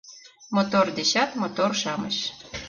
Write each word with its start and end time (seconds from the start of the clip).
Мотор 0.55 0.87
дечат 0.97 1.29
мотор-шамыч 1.41 2.17